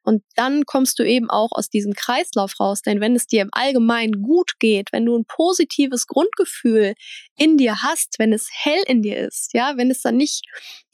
Und 0.09 0.23
dann 0.33 0.65
kommst 0.65 0.97
du 0.97 1.03
eben 1.03 1.29
auch 1.29 1.49
aus 1.51 1.69
diesem 1.69 1.93
Kreislauf 1.93 2.59
raus. 2.59 2.81
Denn 2.81 2.99
wenn 2.99 3.15
es 3.15 3.27
dir 3.27 3.43
im 3.43 3.49
Allgemeinen 3.51 4.23
gut 4.23 4.53
geht, 4.57 4.91
wenn 4.91 5.05
du 5.05 5.15
ein 5.15 5.25
positives 5.25 6.07
Grundgefühl 6.07 6.95
in 7.37 7.57
dir 7.57 7.83
hast, 7.83 8.17
wenn 8.17 8.33
es 8.33 8.49
hell 8.51 8.81
in 8.87 9.03
dir 9.03 9.19
ist, 9.19 9.53
ja, 9.53 9.77
wenn 9.77 9.91
es 9.91 10.01
dann 10.01 10.17
nicht 10.17 10.45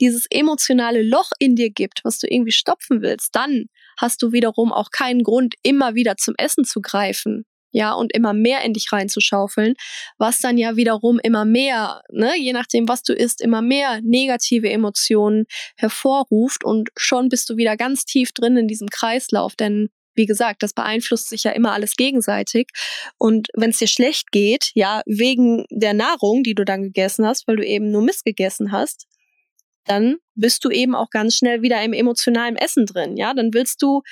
dieses 0.01 0.27
emotionale 0.29 1.01
Loch 1.01 1.29
in 1.39 1.55
dir 1.55 1.69
gibt, 1.69 2.01
was 2.03 2.19
du 2.19 2.27
irgendwie 2.27 2.51
stopfen 2.51 3.01
willst, 3.01 3.33
dann 3.37 3.67
hast 3.97 4.21
du 4.21 4.33
wiederum 4.33 4.73
auch 4.73 4.91
keinen 4.91 5.23
Grund, 5.23 5.55
immer 5.63 5.95
wieder 5.95 6.17
zum 6.17 6.33
Essen 6.37 6.65
zu 6.65 6.81
greifen 6.81 7.45
ja, 7.75 7.91
und 7.91 8.15
immer 8.15 8.31
mehr 8.31 8.61
in 8.63 8.71
dich 8.71 8.91
reinzuschaufeln, 8.93 9.73
was 10.17 10.39
dann 10.39 10.57
ja 10.57 10.77
wiederum 10.77 11.19
immer 11.21 11.43
mehr, 11.43 12.03
ne, 12.09 12.33
je 12.39 12.53
nachdem, 12.53 12.87
was 12.87 13.03
du 13.03 13.11
isst, 13.11 13.41
immer 13.41 13.61
mehr 13.61 13.99
negative 14.01 14.69
Emotionen 14.69 15.43
hervorruft 15.75 16.63
und 16.63 16.87
schon 16.95 17.27
bist 17.27 17.49
du 17.49 17.57
wieder 17.57 17.75
ganz 17.75 18.05
tief 18.05 18.31
drin 18.31 18.55
in 18.55 18.69
diesem 18.69 18.87
Kreislauf, 18.87 19.57
denn 19.57 19.89
wie 20.17 20.25
gesagt, 20.25 20.63
das 20.63 20.71
beeinflusst 20.71 21.27
sich 21.27 21.43
ja 21.43 21.51
immer 21.51 21.73
alles 21.73 21.97
gegenseitig. 21.97 22.69
Und 23.17 23.49
wenn 23.53 23.71
es 23.71 23.79
dir 23.79 23.87
schlecht 23.87 24.31
geht, 24.31 24.71
ja, 24.73 25.01
wegen 25.05 25.65
der 25.69 25.93
Nahrung, 25.93 26.43
die 26.43 26.55
du 26.55 26.63
dann 26.63 26.83
gegessen 26.83 27.25
hast, 27.27 27.45
weil 27.45 27.57
du 27.57 27.65
eben 27.65 27.91
nur 27.91 28.01
Mist 28.01 28.23
gegessen 28.23 28.71
hast, 28.71 29.07
dann 29.83 30.15
bist 30.33 30.63
du 30.63 30.69
eben 30.69 30.95
auch 30.95 31.09
ganz 31.09 31.35
schnell 31.35 31.61
wieder 31.63 31.83
im 31.83 31.91
emotionalen 31.91 32.55
Essen 32.55 32.85
drin. 32.85 33.17
Ja, 33.17 33.33
dann 33.33 33.53
willst 33.53 33.81
du 33.81 34.03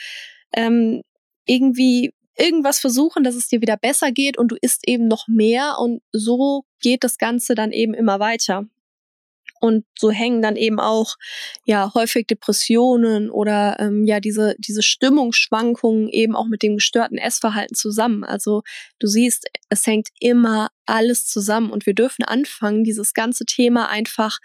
ähm, 0.54 1.04
irgendwie 1.46 2.12
irgendwas 2.38 2.80
versuchen, 2.80 3.24
dass 3.24 3.36
es 3.36 3.48
dir 3.48 3.62
wieder 3.62 3.78
besser 3.78 4.12
geht 4.12 4.38
und 4.38 4.50
du 4.50 4.58
isst 4.62 4.88
eben 4.88 5.08
noch 5.08 5.28
mehr 5.28 5.78
und 5.80 6.02
so 6.12 6.66
geht 6.82 7.04
das 7.04 7.18
Ganze 7.18 7.56
dann 7.56 7.72
eben 7.72 7.94
immer 7.94 8.20
weiter. 8.20 8.66
Und 9.60 9.86
so 9.98 10.12
hängen 10.12 10.42
dann 10.42 10.58
eben 10.58 10.82
auch 10.82 11.16
ja 11.66 11.94
häufig 11.94 12.28
Depressionen 12.28 13.30
oder 13.30 13.78
ähm, 13.80 14.04
ja 14.04 14.20
diese 14.20 14.56
diese 14.60 14.84
Stimmungsschwankungen 14.84 16.10
eben 16.10 16.36
auch 16.36 16.48
mit 16.48 16.64
dem 16.64 16.76
gestörten 16.76 17.18
Essverhalten 17.18 17.74
zusammen. 17.74 18.26
Also 18.26 18.64
du 19.00 19.08
siehst, 19.08 19.48
es 19.70 19.88
hängt 19.88 20.10
immer 20.20 20.70
alles 20.86 21.28
zusammen 21.28 21.72
und 21.72 21.86
wir 21.86 21.94
dürfen 21.94 22.26
anfangen, 22.26 22.84
dieses 22.84 23.14
ganze 23.14 23.46
Thema 23.46 23.88
einfach 23.90 24.40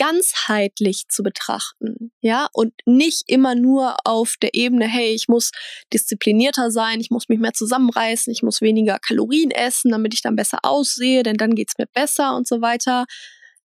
ganzheitlich 0.00 1.08
zu 1.08 1.22
betrachten, 1.22 2.10
ja, 2.22 2.48
und 2.54 2.72
nicht 2.86 3.24
immer 3.26 3.54
nur 3.54 3.96
auf 4.04 4.36
der 4.40 4.54
Ebene, 4.54 4.88
hey, 4.88 5.12
ich 5.12 5.28
muss 5.28 5.50
disziplinierter 5.92 6.70
sein, 6.70 7.00
ich 7.00 7.10
muss 7.10 7.28
mich 7.28 7.38
mehr 7.38 7.52
zusammenreißen, 7.52 8.32
ich 8.32 8.42
muss 8.42 8.62
weniger 8.62 8.98
Kalorien 8.98 9.50
essen, 9.50 9.90
damit 9.90 10.14
ich 10.14 10.22
dann 10.22 10.36
besser 10.36 10.60
aussehe, 10.62 11.22
denn 11.22 11.36
dann 11.36 11.54
geht's 11.54 11.76
mir 11.76 11.86
besser 11.86 12.34
und 12.34 12.48
so 12.48 12.62
weiter. 12.62 13.04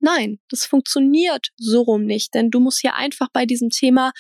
Nein, 0.00 0.40
das 0.50 0.66
funktioniert 0.66 1.50
so 1.56 1.82
rum 1.82 2.04
nicht, 2.04 2.34
denn 2.34 2.50
du 2.50 2.58
musst 2.58 2.80
hier 2.80 2.96
einfach 2.96 3.28
bei 3.32 3.46
diesem 3.46 3.70
Thema 3.70 4.10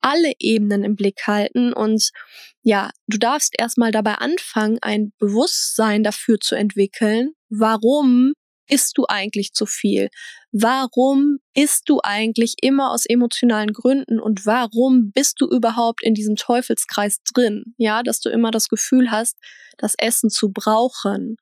alle 0.00 0.32
Ebenen 0.40 0.82
im 0.82 0.96
Blick 0.96 1.28
halten 1.28 1.72
und 1.72 2.10
ja, 2.62 2.90
du 3.06 3.16
darfst 3.16 3.54
erstmal 3.56 3.92
dabei 3.92 4.14
anfangen, 4.14 4.78
ein 4.82 5.12
Bewusstsein 5.18 6.02
dafür 6.02 6.40
zu 6.40 6.56
entwickeln, 6.56 7.30
warum 7.48 8.32
isst 8.70 8.96
du 8.96 9.04
eigentlich 9.08 9.52
zu 9.52 9.66
viel? 9.66 10.08
Warum 10.52 11.38
isst 11.54 11.88
du 11.88 12.00
eigentlich 12.02 12.54
immer 12.62 12.92
aus 12.92 13.06
emotionalen 13.06 13.72
Gründen 13.72 14.20
und 14.20 14.46
warum 14.46 15.12
bist 15.12 15.40
du 15.40 15.46
überhaupt 15.48 16.02
in 16.02 16.14
diesem 16.14 16.36
Teufelskreis 16.36 17.20
drin? 17.34 17.74
Ja, 17.76 18.02
dass 18.02 18.20
du 18.20 18.30
immer 18.30 18.50
das 18.50 18.68
Gefühl 18.68 19.10
hast, 19.10 19.36
das 19.78 19.94
Essen 19.98 20.30
zu 20.30 20.50
brauchen. 20.52 21.36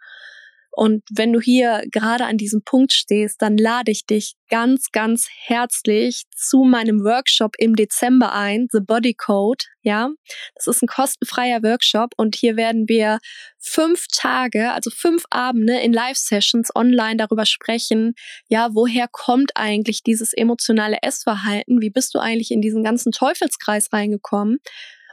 Und 0.79 1.03
wenn 1.11 1.33
du 1.33 1.41
hier 1.41 1.83
gerade 1.91 2.25
an 2.25 2.37
diesem 2.37 2.63
Punkt 2.63 2.93
stehst, 2.93 3.43
dann 3.43 3.57
lade 3.57 3.91
ich 3.91 4.07
dich 4.07 4.37
ganz, 4.49 4.93
ganz 4.93 5.27
herzlich 5.29 6.23
zu 6.37 6.63
meinem 6.63 7.03
Workshop 7.03 7.57
im 7.59 7.75
Dezember 7.75 8.33
ein, 8.33 8.69
The 8.71 8.79
Body 8.79 9.15
Code. 9.15 9.65
Ja, 9.83 10.11
das 10.55 10.69
ist 10.69 10.81
ein 10.81 10.87
kostenfreier 10.87 11.65
Workshop 11.65 12.11
und 12.17 12.37
hier 12.37 12.55
werden 12.57 12.85
wir 12.87 13.19
fünf 13.59 14.07
Tage, 14.15 14.71
also 14.71 14.91
fünf 14.91 15.25
Abende 15.31 15.81
in 15.81 15.93
Live-Sessions 15.93 16.71
online 16.77 17.17
darüber 17.17 17.45
sprechen. 17.45 18.15
Ja, 18.47 18.69
woher 18.73 19.09
kommt 19.11 19.57
eigentlich 19.57 20.05
dieses 20.05 20.33
emotionale 20.33 20.99
Essverhalten? 21.03 21.81
Wie 21.81 21.91
bist 21.91 22.15
du 22.15 22.21
eigentlich 22.21 22.53
in 22.53 22.61
diesen 22.61 22.85
ganzen 22.85 23.11
Teufelskreis 23.11 23.93
reingekommen? 23.93 24.59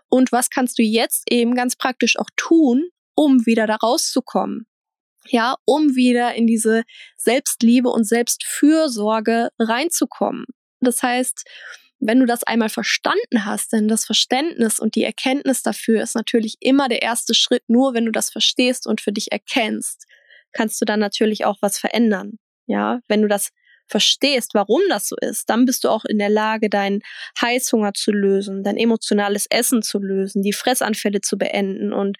Und 0.10 0.31
was 0.31 0.51
kannst 0.51 0.77
du 0.77 0.84
jetzt 0.84 1.24
eben 1.31 1.55
ganz 1.55 1.75
praktisch 1.75 2.19
auch 2.19 2.29
tun, 2.36 2.84
um 3.15 3.48
wieder 3.48 3.65
da 3.65 3.77
rauszukommen? 3.77 4.67
Ja, 5.27 5.55
um 5.65 5.96
wieder 5.96 6.36
in 6.36 6.48
diese 6.48 6.84
Selbstliebe 7.17 7.89
und 7.89 8.05
Selbstfürsorge 8.05 9.50
reinzukommen. 9.60 10.46
Das 10.79 11.01
heißt, 11.01 11.44
wenn 12.00 12.20
du 12.20 12.25
das 12.25 12.44
einmal 12.44 12.70
verstanden 12.70 13.46
hast, 13.46 13.74
denn 13.74 13.88
das 13.88 14.05
Verständnis 14.05 14.79
und 14.79 14.96
die 14.96 15.03
Erkenntnis 15.03 15.63
dafür 15.63 16.01
ist 16.01 16.15
natürlich 16.15 16.58
immer 16.60 16.89
der 16.89 17.01
erste 17.01 17.34
Schritt, 17.34 17.63
nur 17.67 17.94
wenn 17.94 18.05
du 18.05 18.12
das 18.12 18.29
verstehst 18.29 18.86
und 18.86 19.01
für 19.01 19.12
dich 19.12 19.32
erkennst, 19.32 20.05
kannst 20.51 20.79
du 20.82 20.86
dann 20.86 21.00
natürlich 21.00 21.46
auch 21.46 21.58
was 21.62 21.77
verändern. 21.77 22.38
Ja, 22.67 23.00
wenn 23.08 23.22
du 23.22 23.27
das 23.27 23.51
verstehst, 23.88 24.53
warum 24.53 24.82
das 24.89 25.08
so 25.08 25.15
ist, 25.22 25.50
dann 25.50 25.65
bist 25.65 25.84
du 25.84 25.89
auch 25.89 26.05
in 26.05 26.17
der 26.17 26.29
Lage, 26.29 26.70
deinen 26.70 27.01
Heißhunger 27.39 27.94
zu 27.94 28.12
lösen, 28.12 28.63
dein 28.63 28.77
emotionales 28.77 29.46
Essen 29.50 29.84
zu 29.84 30.00
lösen, 30.00 30.41
die 30.41 30.53
Fressanfälle 30.53 31.22
zu 31.22 31.38
beenden 31.38 31.94
und 31.94 32.17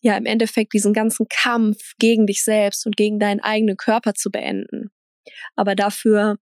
ja 0.00 0.16
im 0.16 0.26
Endeffekt 0.26 0.72
diesen 0.72 0.92
ganzen 0.92 1.26
Kampf 1.28 1.94
gegen 1.98 2.26
dich 2.26 2.44
selbst 2.44 2.86
und 2.86 2.96
gegen 2.96 3.18
deinen 3.18 3.40
eigenen 3.40 3.76
Körper 3.76 4.14
zu 4.14 4.30
beenden. 4.30 4.90
Aber 5.56 5.74
dafür 5.74 6.38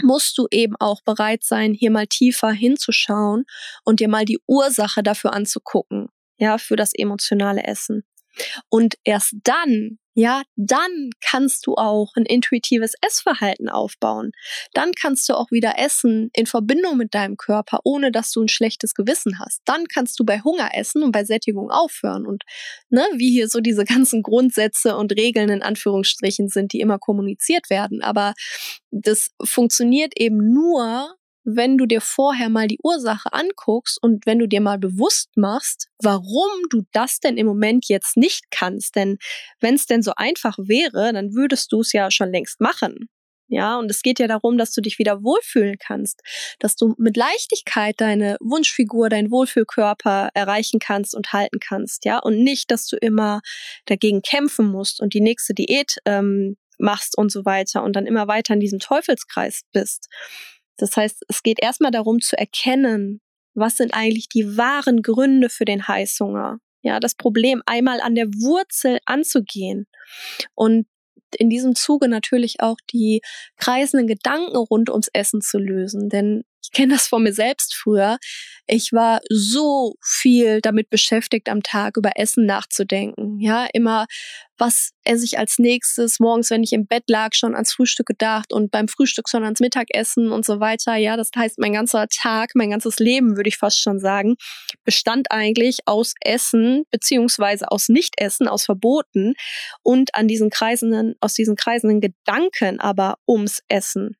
musst 0.00 0.38
du 0.38 0.46
eben 0.50 0.74
auch 0.78 1.02
bereit 1.02 1.44
sein, 1.44 1.74
hier 1.74 1.90
mal 1.90 2.06
tiefer 2.06 2.50
hinzuschauen 2.50 3.44
und 3.84 4.00
dir 4.00 4.08
mal 4.08 4.24
die 4.24 4.40
Ursache 4.46 5.02
dafür 5.02 5.32
anzugucken, 5.32 6.08
ja, 6.38 6.58
für 6.58 6.76
das 6.76 6.92
emotionale 6.94 7.64
Essen. 7.64 8.04
Und 8.68 8.96
erst 9.04 9.34
dann 9.44 9.98
ja, 10.14 10.42
dann 10.56 11.10
kannst 11.20 11.66
du 11.66 11.74
auch 11.74 12.12
ein 12.16 12.26
intuitives 12.26 12.94
Essverhalten 13.00 13.68
aufbauen. 13.68 14.32
Dann 14.74 14.92
kannst 14.92 15.28
du 15.28 15.34
auch 15.34 15.50
wieder 15.50 15.74
essen 15.78 16.30
in 16.34 16.46
Verbindung 16.46 16.96
mit 16.96 17.14
deinem 17.14 17.36
Körper, 17.36 17.80
ohne 17.84 18.12
dass 18.12 18.30
du 18.32 18.42
ein 18.42 18.48
schlechtes 18.48 18.94
Gewissen 18.94 19.38
hast. 19.38 19.62
Dann 19.64 19.86
kannst 19.86 20.18
du 20.20 20.24
bei 20.24 20.40
Hunger 20.40 20.70
essen 20.74 21.02
und 21.02 21.12
bei 21.12 21.24
Sättigung 21.24 21.70
aufhören. 21.70 22.26
Und 22.26 22.44
ne, 22.90 23.06
wie 23.14 23.30
hier 23.30 23.48
so 23.48 23.60
diese 23.60 23.84
ganzen 23.84 24.22
Grundsätze 24.22 24.96
und 24.96 25.12
Regeln 25.12 25.48
in 25.48 25.62
Anführungsstrichen 25.62 26.48
sind, 26.48 26.72
die 26.72 26.80
immer 26.80 26.98
kommuniziert 26.98 27.70
werden. 27.70 28.02
Aber 28.02 28.34
das 28.90 29.30
funktioniert 29.42 30.12
eben 30.16 30.52
nur, 30.52 31.14
wenn 31.44 31.78
du 31.78 31.86
dir 31.86 32.00
vorher 32.00 32.48
mal 32.48 32.68
die 32.68 32.78
Ursache 32.82 33.32
anguckst 33.32 33.98
und 34.02 34.26
wenn 34.26 34.38
du 34.38 34.46
dir 34.46 34.60
mal 34.60 34.78
bewusst 34.78 35.30
machst, 35.36 35.88
warum 36.02 36.50
du 36.70 36.82
das 36.92 37.20
denn 37.20 37.36
im 37.36 37.46
Moment 37.46 37.88
jetzt 37.88 38.16
nicht 38.16 38.50
kannst. 38.50 38.96
Denn 38.96 39.18
wenn 39.60 39.74
es 39.74 39.86
denn 39.86 40.02
so 40.02 40.12
einfach 40.16 40.56
wäre, 40.58 41.12
dann 41.12 41.34
würdest 41.34 41.72
du 41.72 41.80
es 41.80 41.92
ja 41.92 42.10
schon 42.10 42.30
längst 42.30 42.60
machen. 42.60 43.08
Ja, 43.48 43.78
und 43.78 43.90
es 43.90 44.00
geht 44.00 44.18
ja 44.18 44.28
darum, 44.28 44.56
dass 44.56 44.72
du 44.72 44.80
dich 44.80 44.98
wieder 44.98 45.22
wohlfühlen 45.22 45.76
kannst, 45.78 46.22
dass 46.58 46.74
du 46.74 46.94
mit 46.96 47.18
Leichtigkeit 47.18 47.96
deine 48.00 48.38
Wunschfigur, 48.40 49.10
deinen 49.10 49.30
Wohlfühlkörper 49.30 50.30
erreichen 50.32 50.80
kannst 50.80 51.14
und 51.14 51.34
halten 51.34 51.58
kannst, 51.60 52.06
ja, 52.06 52.18
und 52.18 52.42
nicht, 52.42 52.70
dass 52.70 52.86
du 52.86 52.96
immer 52.96 53.42
dagegen 53.84 54.22
kämpfen 54.22 54.68
musst 54.68 55.02
und 55.02 55.12
die 55.12 55.20
nächste 55.20 55.52
Diät 55.52 55.96
ähm, 56.06 56.56
machst 56.78 57.18
und 57.18 57.30
so 57.30 57.44
weiter 57.44 57.82
und 57.82 57.94
dann 57.94 58.06
immer 58.06 58.26
weiter 58.26 58.54
in 58.54 58.60
diesem 58.60 58.78
Teufelskreis 58.78 59.64
bist. 59.70 60.08
Das 60.82 60.96
heißt, 60.96 61.22
es 61.28 61.44
geht 61.44 61.62
erstmal 61.62 61.92
darum 61.92 62.20
zu 62.20 62.36
erkennen, 62.36 63.20
was 63.54 63.76
sind 63.76 63.94
eigentlich 63.94 64.28
die 64.28 64.56
wahren 64.56 65.00
Gründe 65.00 65.48
für 65.48 65.64
den 65.64 65.86
Heißhunger. 65.86 66.58
Ja, 66.82 66.98
das 66.98 67.14
Problem 67.14 67.62
einmal 67.66 68.00
an 68.00 68.16
der 68.16 68.26
Wurzel 68.26 68.98
anzugehen 69.06 69.86
und 70.56 70.88
in 71.38 71.48
diesem 71.48 71.76
Zuge 71.76 72.08
natürlich 72.08 72.60
auch 72.60 72.78
die 72.92 73.20
kreisenden 73.56 74.08
Gedanken 74.08 74.56
rund 74.56 74.90
ums 74.90 75.08
Essen 75.12 75.40
zu 75.40 75.58
lösen. 75.58 76.08
Denn 76.08 76.42
ich 76.62 76.70
kenne 76.70 76.94
das 76.94 77.08
von 77.08 77.22
mir 77.22 77.32
selbst 77.32 77.74
früher. 77.74 78.18
Ich 78.68 78.92
war 78.92 79.20
so 79.28 79.94
viel 80.02 80.60
damit 80.60 80.88
beschäftigt, 80.88 81.48
am 81.48 81.62
Tag 81.62 81.96
über 81.96 82.12
Essen 82.14 82.46
nachzudenken. 82.46 83.40
Ja, 83.40 83.66
immer, 83.72 84.06
was 84.56 84.92
esse 85.02 85.24
ich 85.24 85.38
als 85.38 85.58
nächstes? 85.58 86.20
Morgens, 86.20 86.50
wenn 86.50 86.62
ich 86.62 86.72
im 86.72 86.86
Bett 86.86 87.02
lag, 87.08 87.30
schon 87.34 87.54
ans 87.54 87.72
Frühstück 87.72 88.06
gedacht 88.06 88.52
und 88.52 88.70
beim 88.70 88.86
Frühstück 88.86 89.28
schon 89.28 89.42
ans 89.42 89.58
Mittagessen 89.58 90.30
und 90.30 90.44
so 90.46 90.60
weiter. 90.60 90.94
Ja, 90.94 91.16
das 91.16 91.30
heißt, 91.36 91.58
mein 91.58 91.72
ganzer 91.72 92.06
Tag, 92.08 92.50
mein 92.54 92.70
ganzes 92.70 92.98
Leben, 93.00 93.36
würde 93.36 93.48
ich 93.48 93.58
fast 93.58 93.80
schon 93.80 93.98
sagen, 93.98 94.36
bestand 94.84 95.32
eigentlich 95.32 95.80
aus 95.86 96.14
Essen, 96.20 96.84
beziehungsweise 96.92 97.70
aus 97.72 97.88
Nichtessen, 97.88 98.46
aus 98.46 98.64
Verboten 98.64 99.34
und 99.82 100.14
an 100.14 100.28
diesen 100.28 100.50
kreisenden, 100.50 101.16
aus 101.20 101.34
diesen 101.34 101.56
kreisenden 101.56 102.00
Gedanken 102.00 102.78
aber 102.78 103.16
ums 103.26 103.62
Essen. 103.68 104.16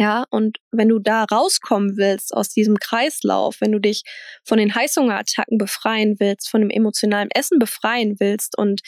Ja, 0.00 0.26
und 0.30 0.58
wenn 0.70 0.88
du 0.88 1.00
da 1.00 1.24
rauskommen 1.24 1.96
willst 1.96 2.32
aus 2.32 2.50
diesem 2.50 2.76
Kreislauf, 2.76 3.56
wenn 3.60 3.72
du 3.72 3.80
dich 3.80 4.04
von 4.44 4.56
den 4.56 4.72
Heißhungerattacken 4.72 5.58
befreien 5.58 6.14
willst, 6.20 6.48
von 6.48 6.60
dem 6.60 6.70
emotionalen 6.70 7.30
Essen 7.34 7.58
befreien 7.58 8.14
willst 8.20 8.56
und 8.56 8.80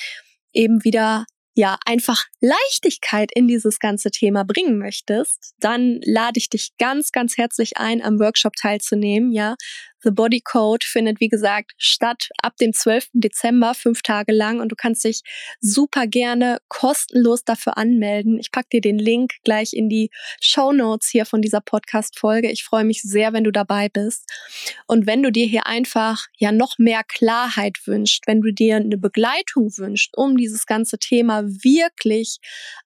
eben 0.52 0.84
wieder 0.84 1.26
ja 1.56 1.78
einfach 1.84 2.26
Leichtigkeit 2.40 3.32
in 3.34 3.48
dieses 3.48 3.80
ganze 3.80 4.12
Thema 4.12 4.44
bringen 4.44 4.78
möchtest, 4.78 5.54
dann 5.58 5.98
lade 6.04 6.38
ich 6.38 6.48
dich 6.48 6.70
ganz, 6.78 7.10
ganz 7.10 7.36
herzlich 7.36 7.76
ein, 7.76 8.00
am 8.02 8.20
Workshop 8.20 8.54
teilzunehmen. 8.54 9.32
Ja, 9.32 9.56
The 10.02 10.10
Body 10.10 10.40
Code 10.40 10.84
findet, 10.86 11.20
wie 11.20 11.28
gesagt, 11.28 11.72
statt 11.76 12.28
ab 12.42 12.56
dem 12.56 12.72
12. 12.72 13.08
Dezember, 13.12 13.74
fünf 13.74 14.02
Tage 14.02 14.32
lang. 14.32 14.60
Und 14.60 14.70
du 14.72 14.76
kannst 14.76 15.04
dich 15.04 15.22
super 15.60 16.06
gerne 16.06 16.58
kostenlos 16.68 17.44
dafür 17.44 17.76
anmelden. 17.76 18.38
Ich 18.38 18.50
pack 18.50 18.70
dir 18.70 18.80
den 18.80 18.98
Link 18.98 19.32
gleich 19.44 19.72
in 19.72 19.88
die 19.88 20.10
Show 20.40 20.72
Notes 20.72 21.08
hier 21.08 21.26
von 21.26 21.42
dieser 21.42 21.60
Podcast-Folge. 21.60 22.50
Ich 22.50 22.64
freue 22.64 22.84
mich 22.84 23.02
sehr, 23.02 23.32
wenn 23.32 23.44
du 23.44 23.50
dabei 23.50 23.88
bist. 23.88 24.30
Und 24.86 25.06
wenn 25.06 25.22
du 25.22 25.30
dir 25.30 25.46
hier 25.46 25.66
einfach 25.66 26.26
ja 26.38 26.52
noch 26.52 26.78
mehr 26.78 27.02
Klarheit 27.04 27.78
wünschst, 27.86 28.26
wenn 28.26 28.40
du 28.40 28.52
dir 28.52 28.76
eine 28.76 28.98
Begleitung 28.98 29.70
wünschst, 29.76 30.16
um 30.16 30.36
dieses 30.36 30.66
ganze 30.66 30.98
Thema 30.98 31.44
wirklich 31.44 32.38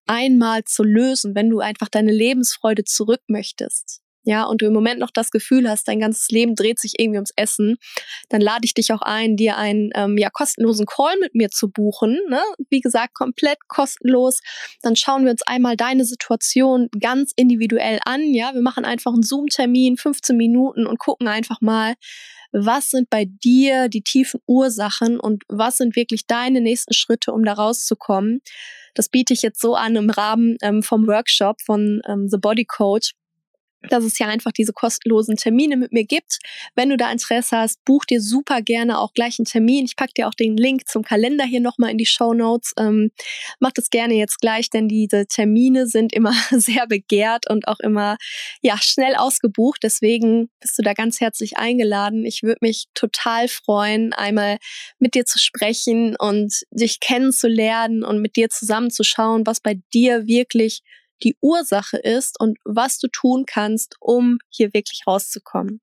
einmal 0.07 0.65
zu 0.65 0.83
lösen, 0.83 1.35
wenn 1.35 1.51
du 1.51 1.61
einfach 1.61 1.89
deine 1.89 2.13
Lebensfreude 2.13 2.85
zurück 2.85 3.21
möchtest, 3.29 4.04
ja, 4.25 4.45
und 4.45 4.63
du 4.63 4.67
im 4.67 4.73
Moment 4.73 5.01
noch 5.01 5.11
das 5.11 5.31
Gefühl 5.31 5.69
hast, 5.69 5.87
dein 5.87 6.01
ganzes 6.01 6.29
Leben 6.31 6.55
dreht 6.55 6.81
sich 6.81 6.95
irgendwie 6.99 7.19
ums 7.19 7.33
Essen, 7.37 7.77
dann 8.31 8.41
lade 8.41 8.65
ich 8.65 8.73
dich 8.73 8.93
auch 8.93 9.03
ein, 9.03 9.37
dir 9.37 9.57
einen 9.59 9.91
ähm, 9.95 10.17
ja, 10.17 10.31
kostenlosen 10.31 10.87
Call 10.87 11.15
mit 11.21 11.35
mir 11.35 11.51
zu 11.51 11.71
buchen. 11.71 12.19
Ne? 12.29 12.41
Wie 12.71 12.81
gesagt, 12.81 13.15
komplett 13.15 13.59
kostenlos. 13.69 14.41
Dann 14.83 14.97
schauen 14.97 15.25
wir 15.25 15.31
uns 15.31 15.43
einmal 15.43 15.77
deine 15.77 16.05
Situation 16.05 16.89
ganz 16.99 17.33
individuell 17.37 18.01
an. 18.05 18.33
Ja, 18.33 18.55
wir 18.55 18.63
machen 18.63 18.87
einfach 18.87 19.13
einen 19.13 19.23
Zoom-Termin, 19.23 19.99
15 19.99 20.37
Minuten 20.37 20.87
und 20.87 20.99
gucken 20.99 21.29
einfach 21.29 21.61
mal, 21.61 21.95
was 22.53 22.91
sind 22.91 23.11
bei 23.11 23.27
dir 23.27 23.89
die 23.89 24.03
tiefen 24.03 24.41
Ursachen 24.47 25.19
und 25.19 25.43
was 25.49 25.77
sind 25.77 25.97
wirklich 25.97 26.27
deine 26.27 26.61
nächsten 26.61 26.95
Schritte, 26.95 27.33
um 27.33 27.45
da 27.45 27.53
rauszukommen. 27.53 28.41
Das 28.95 29.09
biete 29.09 29.35
ich 29.35 29.43
jetzt 29.43 29.61
so 29.61 29.75
an 29.75 29.97
im 29.97 30.09
Rahmen 30.09 30.57
ähm, 30.63 30.83
vom 30.83 31.07
Workshop 31.09 31.61
von 31.61 32.01
ähm, 32.07 32.29
The 32.29 32.39
Body 32.39 32.65
Coach 32.65 33.13
dass 33.91 34.05
es 34.05 34.19
ja 34.19 34.27
einfach 34.27 34.53
diese 34.53 34.73
kostenlosen 34.73 35.37
Termine 35.37 35.77
mit 35.77 35.93
mir 35.93 36.05
gibt. 36.05 36.39
Wenn 36.75 36.91
du 36.91 36.97
da 36.97 37.11
Interesse 37.11 37.59
hast, 37.59 37.85
buch 37.85 38.05
dir 38.05 38.21
super 38.21 38.63
gerne 38.63 38.99
auch 38.99 39.13
gleich 39.15 39.39
einen 39.39 39.47
Termin. 39.47 39.85
Ich 39.85 39.97
packe 39.97 40.13
dir 40.17 40.29
auch 40.29 40.35
den 40.35 40.57
Link 40.57 40.89
zum 40.89 41.03
Kalender 41.03 41.45
hier 41.45 41.61
nochmal 41.61 41.91
in 41.91 41.99
die 41.99 42.07
Show 42.07 42.35
Notes. 42.35 42.73
Ähm, 42.79 43.11
mach 43.61 43.73
das 43.73 43.91
gerne 43.91 44.15
jetzt 44.15 44.41
gleich, 44.41 44.71
denn 44.71 44.89
diese 44.89 45.27
Termine 45.27 45.87
sind 45.87 46.13
immer 46.13 46.33
sehr 46.51 46.87
begehrt 46.87 47.49
und 47.51 47.69
auch 47.69 47.81
immer 47.81 48.17
ja 48.63 48.77
schnell 48.81 49.15
ausgebucht. 49.17 49.81
Deswegen 49.83 50.49
bist 50.61 50.79
du 50.79 50.83
da 50.83 50.93
ganz 50.93 51.21
herzlich 51.21 51.57
eingeladen. 51.57 52.25
Ich 52.25 52.43
würde 52.43 52.59
mich 52.61 52.87
total 52.95 53.49
freuen, 53.49 54.13
einmal 54.13 54.59
mit 54.99 55.15
dir 55.15 55.25
zu 55.25 55.39
sprechen 55.39 56.17
und 56.17 56.63
dich 56.71 57.01
kennenzulernen 57.01 58.05
und 58.05 58.21
mit 58.21 58.37
dir 58.37 58.49
zusammenzuschauen, 58.51 59.47
was 59.47 59.61
bei 59.61 59.81
dir 59.93 60.27
wirklich 60.27 60.83
die 61.23 61.37
Ursache 61.41 61.97
ist 61.97 62.41
und 62.41 62.59
was 62.65 62.99
du 62.99 63.09
tun 63.09 63.45
kannst, 63.47 63.97
um 64.01 64.39
hier 64.51 64.73
wirklich 64.75 65.03
rauszukommen. 65.07 65.81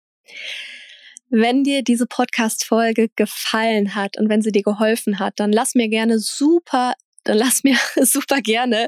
Wenn 1.30 1.64
dir 1.64 1.84
diese 1.84 2.08
Podcast-Folge 2.08 3.10
gefallen 3.16 3.96
hat 3.96 4.18
und 4.18 4.30
wenn 4.30 4.42
sie 4.42 4.52
dir 4.52 4.64
geholfen 4.64 5.20
hat, 5.20 5.36
dann 5.38 5.54
lass 5.54 5.76
mir 5.76 5.88
gerne 5.88 6.20
super 6.20 6.94
dann 7.24 7.38
lass 7.38 7.64
mir 7.64 7.76
super 8.02 8.42
gerne 8.42 8.88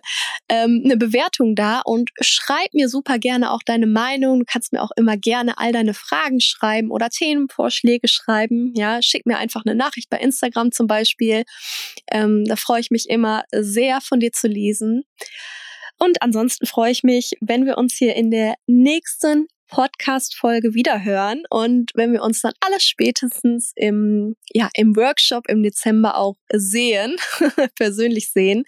ähm, 0.50 0.82
eine 0.84 0.98
Bewertung 0.98 1.56
da 1.56 1.82
und 1.86 2.10
schreib 2.22 2.74
mir 2.74 2.90
super 2.90 3.20
gerne 3.20 3.52
auch 3.52 3.62
deine 3.66 3.88
Meinung. 3.88 4.40
Du 4.40 4.46
kannst 4.48 4.74
mir 4.74 4.82
auch 4.82 4.92
immer 4.96 5.18
gerne 5.18 5.58
all 5.58 5.72
deine 5.72 5.94
Fragen 5.94 6.40
schreiben 6.40 6.92
oder 6.92 7.10
Themenvorschläge 7.10 8.08
schreiben. 8.08 8.74
Ja, 8.76 9.02
schick 9.02 9.26
mir 9.26 9.38
einfach 9.38 9.64
eine 9.66 9.76
Nachricht 9.76 10.10
bei 10.10 10.18
Instagram 10.18 10.72
zum 10.72 10.88
Beispiel. 10.88 11.44
Ähm, 12.12 12.46
da 12.46 12.56
freue 12.56 12.82
ich 12.82 12.92
mich 12.92 13.10
immer 13.10 13.44
sehr 13.52 14.02
von 14.02 14.20
dir 14.20 14.32
zu 14.32 14.48
lesen. 14.48 15.04
Und 16.00 16.22
ansonsten 16.22 16.66
freue 16.66 16.92
ich 16.92 17.04
mich, 17.04 17.32
wenn 17.42 17.66
wir 17.66 17.78
uns 17.78 17.94
hier 17.96 18.16
in 18.16 18.32
der 18.32 18.56
nächsten 18.68 19.48
Podcast-Folge 19.74 20.76
wiederhören 20.76 21.44
und 21.50 21.90
wenn 21.96 22.14
wir 22.14 22.22
uns 22.22 22.42
dann 22.42 22.54
alles 22.60 22.84
spätestens 22.84 23.72
im, 23.76 24.36
ja, 24.54 24.70
im 24.76 24.96
Workshop 24.96 25.50
im 25.50 25.64
Dezember 25.64 26.16
auch 26.16 26.36
sehen, 26.52 27.16
persönlich 27.76 28.30
sehen. 28.32 28.66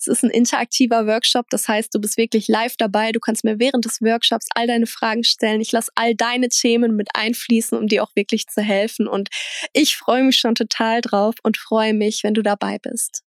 Es 0.00 0.08
ist 0.08 0.24
ein 0.24 0.30
interaktiver 0.30 1.06
Workshop, 1.06 1.46
das 1.50 1.68
heißt, 1.68 1.94
du 1.94 2.00
bist 2.00 2.16
wirklich 2.16 2.48
live 2.48 2.76
dabei. 2.76 3.12
Du 3.12 3.20
kannst 3.20 3.44
mir 3.44 3.60
während 3.60 3.84
des 3.84 4.00
Workshops 4.00 4.48
all 4.56 4.66
deine 4.66 4.88
Fragen 4.88 5.22
stellen. 5.22 5.60
Ich 5.60 5.70
lasse 5.70 5.92
all 5.94 6.16
deine 6.16 6.48
Themen 6.48 6.96
mit 6.96 7.10
einfließen, 7.14 7.78
um 7.78 7.86
dir 7.86 8.02
auch 8.02 8.16
wirklich 8.16 8.48
zu 8.48 8.60
helfen. 8.60 9.06
Und 9.06 9.28
ich 9.72 9.96
freue 9.96 10.24
mich 10.24 10.38
schon 10.38 10.56
total 10.56 11.02
drauf 11.02 11.36
und 11.44 11.56
freue 11.56 11.94
mich, 11.94 12.24
wenn 12.24 12.34
du 12.34 12.42
dabei 12.42 12.78
bist. 12.82 13.22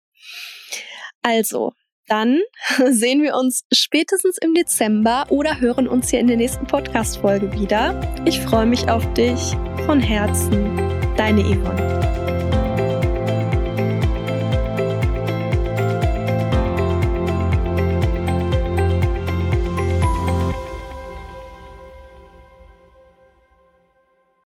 Also, 1.21 1.71
dann 2.11 2.41
sehen 2.91 3.23
wir 3.23 3.35
uns 3.35 3.63
spätestens 3.71 4.37
im 4.37 4.53
Dezember 4.53 5.25
oder 5.29 5.61
hören 5.61 5.87
uns 5.87 6.09
hier 6.09 6.19
in 6.19 6.27
der 6.27 6.37
nächsten 6.37 6.67
Podcast-Folge 6.67 7.53
wieder. 7.53 7.99
Ich 8.25 8.41
freue 8.41 8.65
mich 8.65 8.89
auf 8.89 9.11
dich 9.13 9.55
von 9.85 9.99
Herzen. 10.01 10.77
Deine 11.15 11.41
Yvonne. 11.41 12.20